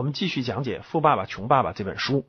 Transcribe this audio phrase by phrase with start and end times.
[0.00, 2.26] 我们继续讲解《富爸爸穷爸爸》这本书。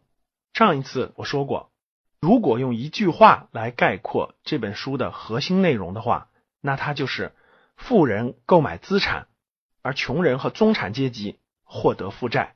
[0.53, 1.71] 上一次我说过，
[2.19, 6.27] 如果用一句话来概括这本书的核心内容的话，
[6.59, 7.33] 那它就是
[7.77, 9.27] 富人购买资产，
[9.81, 12.55] 而穷人和中产阶级获得负债。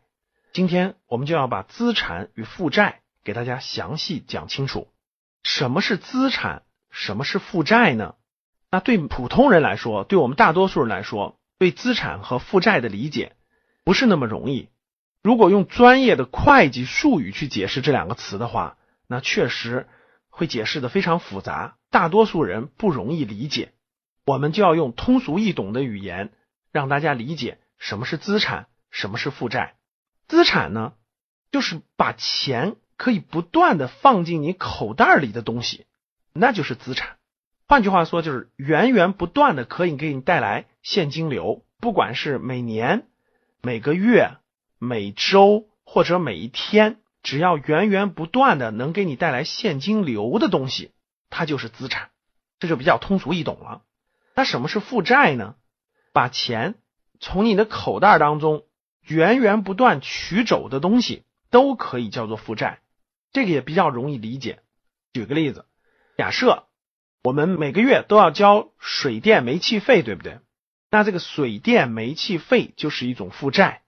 [0.52, 4.90] 今天我们就要把资产与负债给大家详细讲清楚。
[5.44, 6.64] 什么是资产？
[6.92, 8.16] 什么是负债呢？
[8.70, 13.38] 那对普通人来说，对我们大多数人来说，对资产和负债的理解
[13.86, 14.68] 不是那么容易。
[15.26, 18.78] 如果用专业的会计术语去解释这两个词的话，
[19.08, 19.88] 那确实
[20.30, 23.72] 会解释的非常复杂，大多数人不容易理解。
[24.28, 26.32] 我们就要用通俗易懂的语言，
[26.72, 29.78] 让大家理解什么是资产，什么是负债。
[30.28, 30.94] 资产呢，
[31.50, 35.88] 就是把钱可以不断的放进你口袋里的东西，
[36.34, 37.18] 那就是资产。
[37.68, 43.08] 换句话说，就是源源不断的可以给你带来现金流，不管是每年、
[43.64, 44.38] 每个月、
[44.78, 50.92] 每周或者每一天，只要源源不断的能给你带来现金流的东西，
[51.30, 52.10] 它就是资产。
[52.60, 53.82] 这就比较通俗易懂了。
[54.36, 55.56] 那什么是负债呢？
[56.14, 56.76] 把钱
[57.20, 58.64] 从你的口袋当中
[59.02, 62.80] 源源不断取走的东西，都可以叫做负债。
[63.32, 64.60] 这个也比较容易理解。
[65.14, 65.66] 举个例子，
[66.18, 66.68] 假设。
[67.24, 70.42] 我们每个月都要交水电煤气费，对不对？
[70.92, 73.82] 那这个水电煤气费就是一种负债，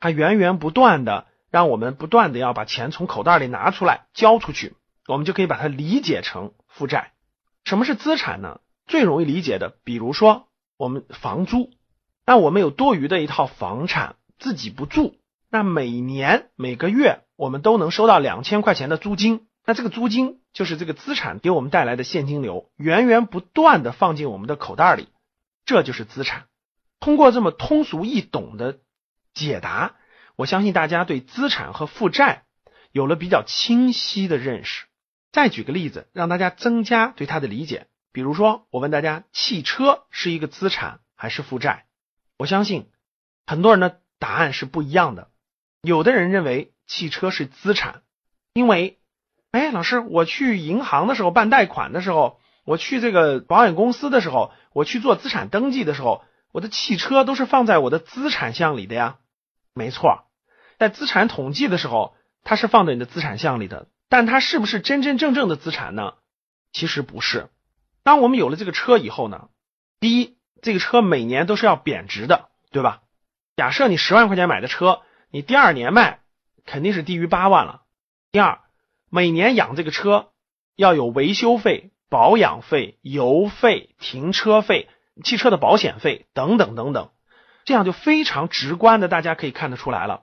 [0.00, 4.74] 它源源不断的让我们不断的要把钱从口袋里拿出来交出去，
[5.06, 7.12] 我们就可以把它理解成负债。
[7.64, 8.60] 什么是资产呢？
[8.86, 11.70] 最容易理解的，比如说我们房租，
[12.24, 15.16] 那我们有多余的一套房产自己不住，
[15.50, 19.46] 那每年每个月我们都能收到两千块钱的租金。
[19.66, 25.08] 那这个租金就是这个资产给我们带来的现金流，源源不断的放进我们的口袋里，
[25.66, 26.44] 这就是资产。
[27.00, 28.78] 通过这么通俗易懂的
[29.46, 29.94] 解答，
[30.36, 32.44] 我相信大家对资产和负债
[32.92, 34.86] 有了比较清晰的认识。
[35.30, 37.86] 再举个例子，让大家增加对它的理解。
[38.12, 41.84] 比如说，我问大家，汽车是一个资产还是负债？
[42.36, 42.90] 我相信
[43.46, 45.28] 很多人的答案是不一样的。
[45.82, 48.02] 有的人认为汽车是资产，
[48.54, 48.98] 因为
[49.52, 59.18] 哎，老师，我去银行的时候办贷款的时候，我去这个保险公司的时候，我去做资产登记的时候，我的汽车都是放在我的资产项里的呀。
[59.78, 60.26] 没错，
[60.78, 66.14] 在资产统计的时候，它是放在你的资产项里的，但它是不是真真正正的资产呢？
[66.72, 67.48] 其实不是。
[68.02, 69.48] 当我们有了这个车以后呢，
[70.00, 73.00] 第一，这个车每年都是要贬值的，对吧？
[73.56, 75.00] 假设你十万块钱买的车，
[75.30, 76.20] 你第二年卖
[76.66, 77.84] 肯定是低于八万了。
[78.32, 78.58] 第二。
[79.10, 80.32] 每年养这个车
[80.76, 84.86] 要有维修费、保养费、油费、停车费、
[85.24, 87.10] 汽车的保险费等等等等，
[87.68, 90.22] 这样就非常直观的，大家可以看得出来了。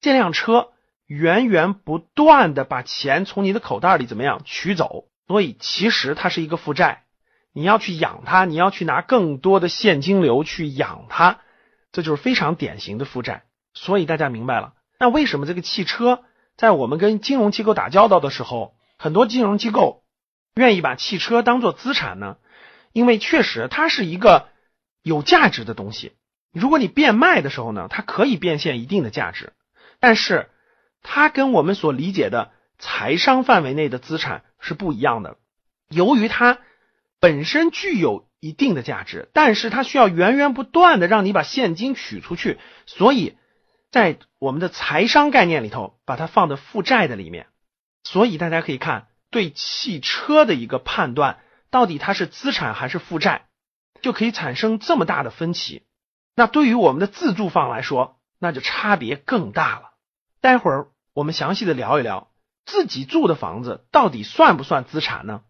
[0.00, 0.70] 这辆车
[1.06, 7.04] 源源不断的把钱从你的口袋里怎么样取走，所以其实它是一个负债。
[7.52, 11.38] 你要去养它，你要去拿更多的现金流去养它，
[11.92, 13.44] 这就是非常典型的负债。
[13.72, 16.24] 所以大家明白了，那为什么这个汽车？
[16.56, 20.02] 在我们跟金融机构打交道的时候，很多金融机构
[20.56, 22.38] 愿意把汽车当做资产呢，
[22.92, 24.48] 因为确实它是一个
[25.04, 26.16] 有价值的东西。
[26.52, 29.52] 如果你变卖的时候呢，它可以变现一定的价值，
[29.98, 30.50] 但是
[31.02, 35.36] 它跟我们所理解的财商范围内的资产是不一样的。
[35.88, 36.58] 由于它
[37.20, 43.36] 本身具有一定的价值，但是它需要源源不断的让你把现金取出去，所以。
[43.92, 47.48] 在我们的财商概念里头，把它放在负债的里面，
[48.04, 51.40] 所以大家可以看对汽车的一个判断，
[51.72, 53.48] 到底它是资产还是负债，
[54.00, 55.82] 就可以产生这么大的分歧。
[56.34, 59.90] 那对于我们的自住房来说，那就差别更大了。
[60.40, 62.30] 待会儿我们详细的聊一聊
[62.64, 65.42] 自己住的房子到底算不算资产呢？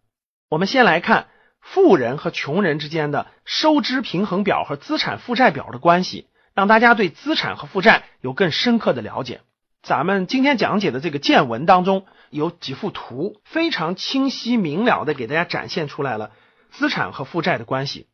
[0.49, 1.29] 我们先来看
[1.61, 6.27] 富人和穷人之间的收支平衡表和资产负债表的关系。
[6.53, 9.41] 让大家对资产和负债有更深刻的了解。
[9.83, 16.33] 咱们今天讲解的这个见闻当中有几幅图，非常清晰明了的给大家展现出来了
[16.73, 18.09] 资产和负债的关系。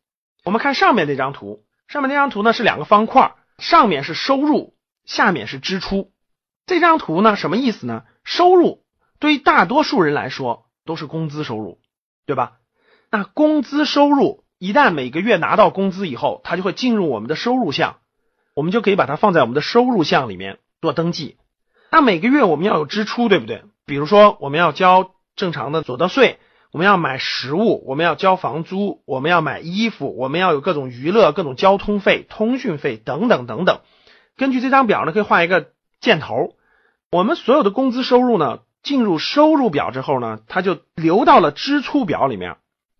[0.45, 4.75] 我们看上面那张图，上面那张图呢是两个方块，上面是收入，
[5.05, 6.11] 下面是支出。
[6.65, 8.03] 这张图呢什么意思呢？
[8.23, 8.83] 收入
[9.19, 11.79] 对于大多数人来说都是工资收入，
[12.25, 12.57] 对吧？
[13.09, 17.99] 那工资收入一旦每个月拿到工资以后，它就会进入我们的收入项。
[18.53, 21.37] 我们就可以把它放在我们的收入项里面做登记。
[21.89, 23.63] 那每个月我们要有支出，对不对？
[23.85, 26.39] 比如说我们要交正常的所得税，
[26.71, 33.81] 我们要买食物，我们要交房租，我们要买衣服，我们要有各种娱乐、各种交通费、通讯费等等等等。
[34.35, 36.55] 根据这张表呢，可以画一个箭头。
[37.09, 42.57] 我们所有的工资收入呢，进入收入表之后呢，它就流到了支出表里面，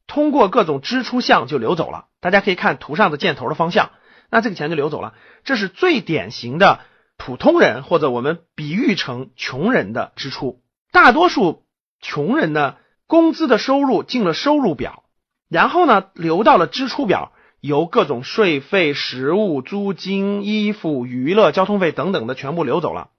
[0.07, 2.05] 通过各种支出项就流走了。
[2.21, 3.91] 大家可以看图上的箭头的方向，
[4.31, 5.13] 那这个钱就流走了。
[5.43, 6.79] 这是最典型的
[7.17, 10.61] 普通人或者我们比喻成穷人的支出。
[10.91, 11.65] 大多数
[12.01, 12.75] 穷人呢，
[13.07, 15.04] 工资的收入进了收入表，
[15.50, 17.31] 然后呢流到了支出表，
[17.62, 23.09] 由各种税费、食物、租金、衣服、娱乐、交通费等等的全部流走了。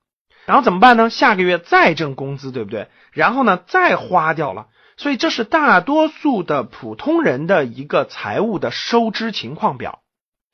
[0.44, 1.10] 然后怎么办呢？
[1.10, 2.88] 下个月再挣工资，对不对？
[3.12, 4.68] 然后呢，再花掉了。
[4.96, 10.00] 所以这是大多数的普通人的一个财务的收支情况表，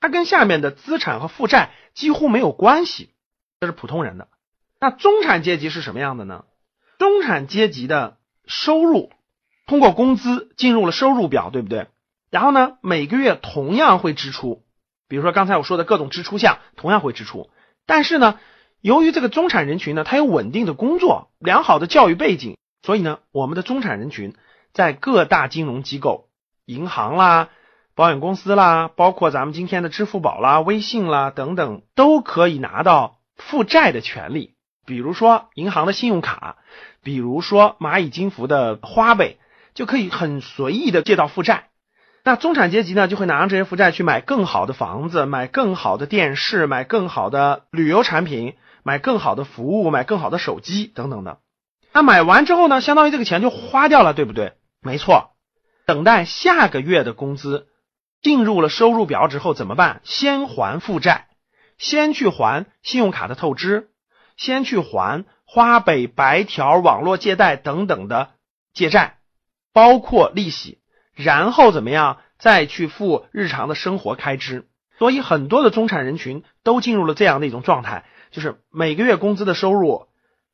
[0.00, 3.10] 它跟下面的资产和负债几乎没有关系。
[3.60, 4.28] 这是普通人的。
[4.80, 6.44] 那中产阶级是什么样的呢？
[6.98, 9.10] 中产阶级的收入
[9.66, 11.88] 通过工资进入了收入表，对不对？
[12.30, 14.62] 然后呢，每个月同样会支出，
[15.08, 17.50] 比如说刚才我说的各种支出项同样会支出，
[17.86, 18.38] 但是呢。
[18.80, 24.34] 由于这个中产人群呢，他有稳定的工作、良好的教育背景，所以呢，我们的中产人群
[24.74, 26.28] 在各大金融机构、
[26.66, 27.48] 银行啦、
[27.94, 34.52] 保险公司啦，包括咱们今天的支付宝啦、微信啦等等，都可以拿到负债的权利。
[34.84, 36.58] 比如说银行的信用卡，
[37.02, 39.38] 比如说蚂蚁金服的花呗，
[39.74, 41.68] 就可以很随意的借到负债。
[42.24, 48.54] 那中产阶级呢，就会拿着这些负债去买更好的房子、买更好的电视、买更好的旅游产品。
[48.86, 51.38] 买更好的服务，买更好的手机等等的。
[51.94, 54.52] 那买完之后呢，相当于这个钱就花掉了，对不对？
[54.82, 55.30] 没错。
[55.86, 57.68] 等待下个月的工资
[58.20, 60.02] 进入了收入表之后怎么办？
[60.04, 61.28] 先还负债，
[61.78, 63.88] 先去还信用卡的透支，
[64.36, 68.32] 先去还花呗、白条、网络借贷等等的
[68.74, 69.16] 借债，
[69.74, 70.78] 包括利息，
[71.14, 72.16] 然后怎么样？
[72.38, 74.66] 再去付日常的生活开支。
[74.98, 78.04] 所以很多的中产人群都进入了这样的一种状态。
[78.30, 80.06] 就是每个月工资的收入，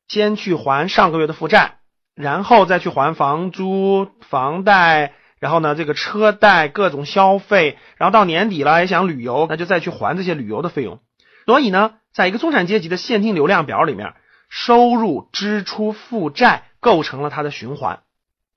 [0.07, 1.79] 先去还上个月的负债，
[2.15, 10.99] 然后再去还房租、房贷，然后呢，这个车贷、各种消费，然后到年底了也想旅游，那就再去还这些旅游的费用。
[11.45, 14.13] 所以呢，在一个中产阶级的现金流量表里面，
[14.49, 18.01] 收入、支出、负债构成了它的循环。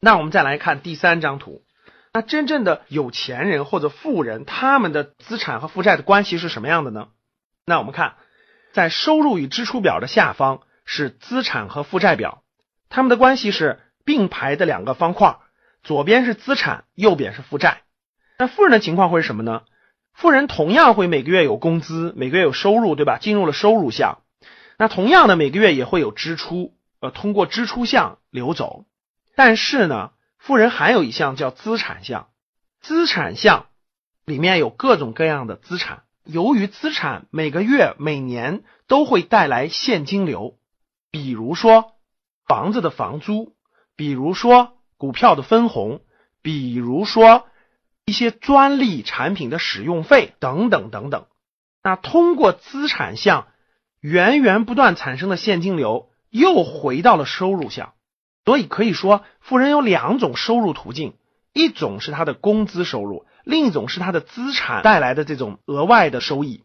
[0.04, 1.62] 那我们再来看第三张图，
[2.12, 7.08] 那真正的有钱人或者富人，他们的资产和负债的关系是什么样的呢？
[7.64, 8.16] 那我们看。
[8.74, 12.42] 在收入与支出表的下方是资产和负债表，
[12.90, 15.36] 他们的关系是并排的两个方块，
[15.82, 17.82] 左边是资产，右边是负债。
[18.36, 19.62] 那富人的情况会是什么呢？
[20.12, 23.16] 富人同样会每个月有工资，每个月有收入，对吧？
[23.18, 24.18] 进入了收入项。
[24.76, 28.84] 那同样的每个月也会有支出，呃，通过支出项流走。
[29.34, 32.28] 但是呢，富人还有一项叫资产项，
[32.80, 33.66] 资产项
[34.24, 36.02] 里面有各种各样的资产。
[36.24, 40.56] 由于资产每个月、每年都会带来现金流，
[41.10, 41.92] 比如说
[42.46, 43.54] 房子的房租，
[43.96, 46.00] 比如说股票的分红，
[46.40, 47.46] 比如说
[48.06, 51.26] 一些专利产品的使用费等等等等。
[51.82, 53.48] 那通过资产项
[54.00, 57.92] 源源不断产生的现金流，又回到了收入项。
[58.44, 61.14] 所以可以说，富人有两种收入途径：
[61.52, 63.24] 一种是他的工资收入。
[63.44, 66.62] 另一种是他的资产带来的这种额外的收益。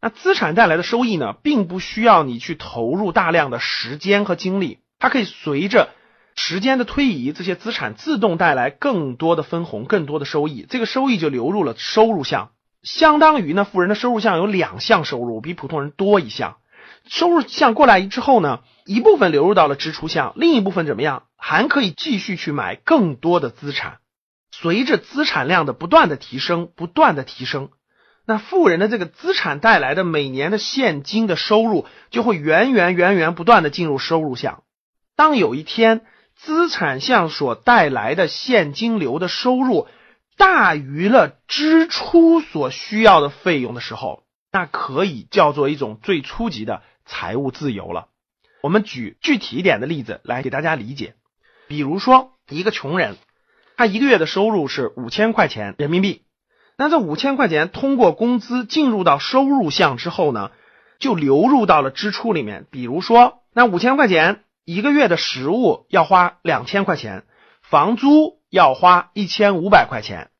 [0.00, 5.90] 那资产带来的收益呢，并不需要你去投入大量的时间和精力，它可以随着
[6.36, 10.66] 时间的推移，这些资产自动带来更多的分红、更多的收益。
[10.68, 12.50] 这个收益就流入了收入项，
[12.82, 16.56] 相当于呢，富人的收入项有两项收入，比普通人多一项。
[17.08, 21.24] 收入项过来之后呢，一部分流入到了支出项，另一部分怎么样？
[21.36, 23.98] 还可以继续去买更多的资产。
[24.50, 27.70] 随着资产量的不断的提升，不断的提升，
[28.26, 34.62] 那富人的这个资产带来的每年的现金的收入就会源源源源不断的进入收入项。
[35.16, 36.02] 当有一天
[36.34, 39.86] 资产项所带来的现金流的收入
[40.36, 48.06] 大于了支出所需要的费用的时候，那可以叫做一种最初级的财务自由了。
[48.62, 51.14] 我们举具体一点的例子来给大家理解，
[51.66, 53.16] 比如说一个穷人。
[53.76, 56.24] 他一个月的收入是五千块钱人民币，
[56.76, 60.50] 那这五千块钱通过工资进入到收入项之后呢，
[60.98, 62.66] 就流入到了支出里面。
[62.72, 67.22] 比如说，那五千块钱一个月的食物要花两千块钱，
[67.62, 70.30] 房租要花一千五百块钱，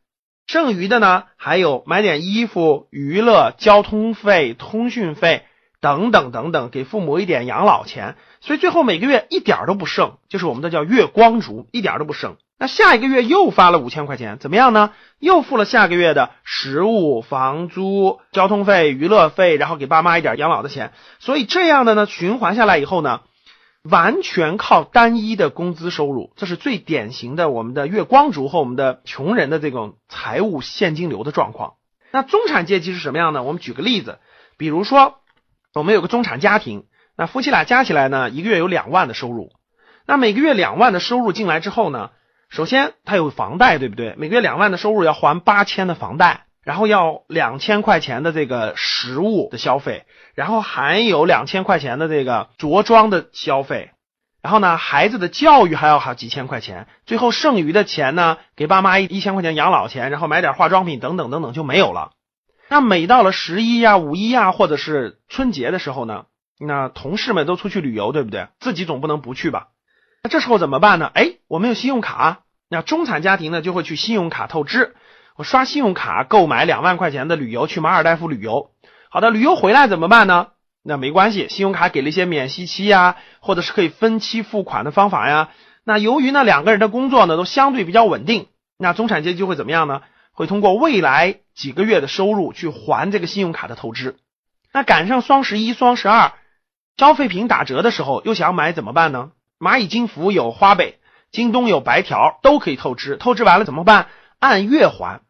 [0.49, 5.45] 剩余的呢还有买点衣服、娱乐、交通费、通讯费
[5.81, 12.37] 等等等等，给父母一点养老钱，所以最后每个月一点都不剩，就是我们的叫月光族，一点都不剩。
[12.61, 14.91] 那下一个月又发了五千块钱，怎么样呢？
[15.21, 20.93] 又付了下个月的食物、房租、交通费、娱乐费，然后给爸妈一点养老的钱。
[21.21, 23.21] 所以这样的呢，循环下来以后呢，
[23.85, 31.75] 完全靠单一的工资收入，这是最典型的我们的月光族和我们的穷人的这种财务现金流的状况。
[32.11, 33.45] 那中产阶级是什么样呢？
[33.45, 34.19] 我们举个例子，
[34.57, 35.21] 比如说
[35.75, 36.85] 我们有个中产家庭，
[37.17, 39.53] 那夫妻俩加起来呢，一个月有两万的收入。
[40.07, 42.11] 那每个月两万的收入进来之后呢？
[42.49, 44.15] 首先，他有房贷，对不对？
[44.17, 53.91] 每个月两万的收入要还八千的房贷，然后要两千块钱的这个食物的消费，然后还有两千块钱的这个着装的消费，
[54.41, 62.13] 然后呢，孩子的教育还要好几千块钱，最后剩余的钱呢，给爸妈一一千块钱养老钱，然后买点化妆品等等等等就没有了。
[62.69, 66.27] 那每到了十一呀、五一呀，或者是春节的时候呢，
[66.59, 68.49] 那同事们都出去旅游，对不对？
[68.61, 69.69] 自己总不能不去吧？
[70.23, 71.11] 那这时候怎么办呢？
[71.15, 74.97] 哎，我没有信用卡，那中产家庭呢就会去信用卡透支。
[75.37, 78.73] 我刷信用卡购买两万块钱的旅游去马尔代夫旅游。
[79.09, 80.49] 好的，旅游回来怎么办呢？
[80.83, 85.51] 那没关系，信用卡给了一些免息期呀，或者是可以分期付款的方法呀。
[85.85, 90.03] 那由于呢两个人的工作呢都相对比较稳定，那中产阶级会怎么样呢？
[90.39, 94.19] 会通过未来几个月的收入去还这个信用卡的透支。
[94.73, 96.35] 那赶上双十一、双十二
[96.97, 99.33] 消费品打折的时候，又想买怎么办呢？
[99.59, 101.01] 蚂蚁金服有花呗，
[101.33, 103.17] 京东有白条，都可以透支。
[103.17, 104.07] 透支完了怎么办？
[104.39, 105.23] 按月还。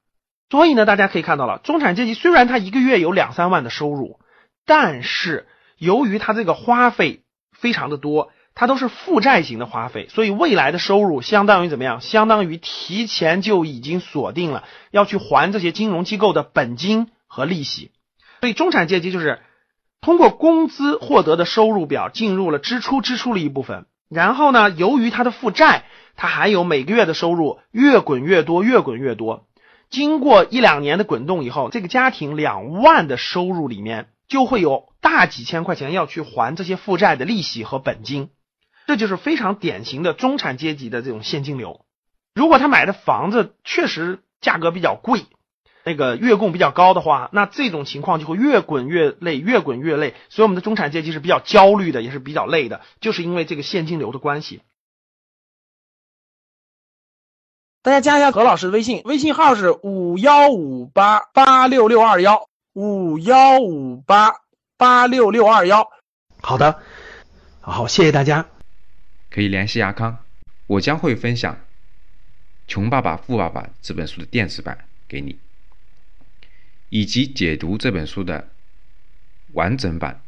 [0.50, 4.20] 所以呢，大家可以看到了，中产阶级虽然他一个月有两三万的收入，
[4.66, 5.48] 但是
[5.78, 12.00] 由于他这个花费非常的多，它都是负债型的花费，所以未来的收入相当于怎么样？
[12.00, 17.92] 相当于提前就已经锁定了要去还这些金融机构的本金和利息。
[18.40, 19.38] 所以中产阶级就是
[20.00, 23.86] 通过工资获得的收入表进入了支出支出了一部分。
[24.08, 25.84] 然后呢，由于他的负债，
[26.16, 29.46] 他还有每个月的收入越滚越多，越滚越多。
[29.88, 38.30] 经过一两年的滚动以后，这个家庭两万的收入里面就会有大几千块钱要去还这些负债的利息和本金，
[38.88, 41.84] 这就是非常典型的中产阶级的这种现金流。
[42.34, 45.26] 如果他买的房子确实价格比较贵。
[45.84, 50.14] 那个月供比较高的话，那这种情况就会越滚越累，越滚越累。
[50.28, 54.60] 所以我们的中产阶级是比较焦虑的，也是比较累的，就是因为这个现金流的关系。
[57.82, 64.34] 大家加一下何老师的微信，微信号是五幺五八八六六二幺五幺五八
[64.76, 65.88] 八六六二幺。
[66.42, 66.82] 好的，
[67.62, 68.57] 好，谢谢大家。
[69.30, 70.24] 可以联系阿康，
[70.66, 71.54] 我将会分享
[72.66, 75.38] 《穷爸爸富爸爸》这本书的电子版给你。
[76.90, 78.48] 以及解读这本书的
[79.52, 80.22] 完整版，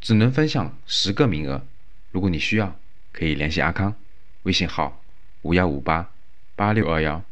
[0.00, 1.66] 只能分享十个名额。
[2.12, 2.78] 如果你需要，
[3.10, 3.96] 可以联系阿康，
[4.44, 5.02] 微信号
[5.42, 6.12] 五幺五八
[6.54, 7.24] 八六二幺，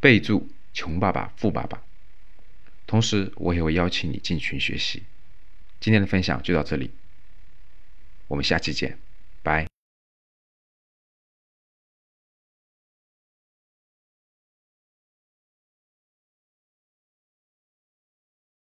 [0.00, 1.82] 备注“穷爸爸富爸爸”。
[2.88, 5.02] 同时，我也会邀请你进群学习。
[5.78, 6.90] 今天的分享就到这里，
[8.28, 9.01] 我们下期见。